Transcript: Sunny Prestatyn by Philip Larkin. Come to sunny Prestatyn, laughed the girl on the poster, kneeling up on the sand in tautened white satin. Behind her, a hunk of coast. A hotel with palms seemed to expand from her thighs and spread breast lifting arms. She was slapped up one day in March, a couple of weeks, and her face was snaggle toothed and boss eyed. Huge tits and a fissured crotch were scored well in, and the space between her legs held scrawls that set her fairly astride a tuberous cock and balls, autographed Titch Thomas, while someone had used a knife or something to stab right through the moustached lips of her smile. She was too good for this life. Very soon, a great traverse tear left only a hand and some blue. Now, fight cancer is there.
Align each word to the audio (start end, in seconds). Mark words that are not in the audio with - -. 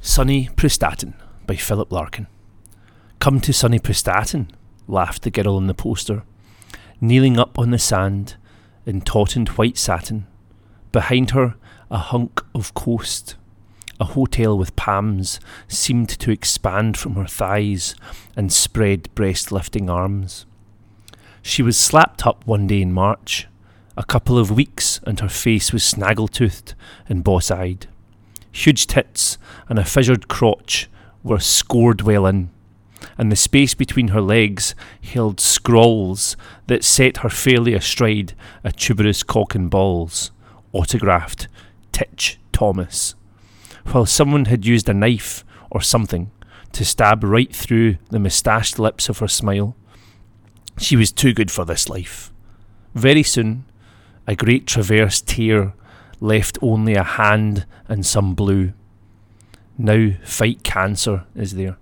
Sunny 0.00 0.48
Prestatyn 0.54 1.14
by 1.46 1.56
Philip 1.56 1.90
Larkin. 1.90 2.28
Come 3.18 3.40
to 3.40 3.52
sunny 3.52 3.80
Prestatyn, 3.80 4.48
laughed 4.86 5.22
the 5.22 5.30
girl 5.30 5.56
on 5.56 5.66
the 5.66 5.74
poster, 5.74 6.22
kneeling 7.00 7.36
up 7.36 7.58
on 7.58 7.72
the 7.72 7.80
sand 7.80 8.36
in 8.86 9.00
tautened 9.00 9.48
white 9.50 9.76
satin. 9.76 10.26
Behind 10.92 11.32
her, 11.32 11.56
a 11.90 11.98
hunk 11.98 12.40
of 12.54 12.74
coast. 12.74 13.34
A 14.00 14.04
hotel 14.04 14.56
with 14.56 14.76
palms 14.76 15.40
seemed 15.66 16.08
to 16.10 16.30
expand 16.30 16.96
from 16.96 17.16
her 17.16 17.26
thighs 17.26 17.96
and 18.36 18.52
spread 18.52 19.12
breast 19.16 19.50
lifting 19.50 19.90
arms. 19.90 20.46
She 21.42 21.60
was 21.60 21.76
slapped 21.76 22.24
up 22.24 22.46
one 22.46 22.68
day 22.68 22.82
in 22.82 22.92
March, 22.92 23.48
a 23.96 24.04
couple 24.04 24.38
of 24.38 24.52
weeks, 24.52 25.00
and 25.04 25.18
her 25.18 25.28
face 25.28 25.72
was 25.72 25.82
snaggle 25.82 26.28
toothed 26.28 26.74
and 27.08 27.24
boss 27.24 27.50
eyed. 27.50 27.88
Huge 28.58 28.88
tits 28.88 29.38
and 29.68 29.78
a 29.78 29.84
fissured 29.84 30.26
crotch 30.26 30.90
were 31.22 31.38
scored 31.38 32.00
well 32.00 32.26
in, 32.26 32.50
and 33.16 33.30
the 33.30 33.36
space 33.36 33.72
between 33.72 34.08
her 34.08 34.20
legs 34.20 34.74
held 35.00 35.38
scrawls 35.38 36.36
that 36.66 36.82
set 36.82 37.18
her 37.18 37.28
fairly 37.28 37.72
astride 37.72 38.34
a 38.64 38.72
tuberous 38.72 39.22
cock 39.22 39.54
and 39.54 39.70
balls, 39.70 40.32
autographed 40.72 41.46
Titch 41.92 42.40
Thomas, 42.50 43.14
while 43.92 44.06
someone 44.06 44.46
had 44.46 44.66
used 44.66 44.88
a 44.88 44.94
knife 44.94 45.44
or 45.70 45.80
something 45.80 46.32
to 46.72 46.84
stab 46.84 47.22
right 47.22 47.54
through 47.54 47.98
the 48.10 48.18
moustached 48.18 48.76
lips 48.76 49.08
of 49.08 49.18
her 49.18 49.28
smile. 49.28 49.76
She 50.78 50.96
was 50.96 51.12
too 51.12 51.32
good 51.32 51.52
for 51.52 51.64
this 51.64 51.88
life. 51.88 52.32
Very 52.92 53.22
soon, 53.22 53.66
a 54.26 54.34
great 54.34 54.66
traverse 54.66 55.20
tear 55.20 55.74
left 56.20 56.58
only 56.62 56.94
a 56.94 57.02
hand 57.02 57.66
and 57.88 58.04
some 58.04 58.34
blue. 58.34 58.72
Now, 59.76 60.12
fight 60.24 60.62
cancer 60.62 61.24
is 61.34 61.54
there. 61.54 61.76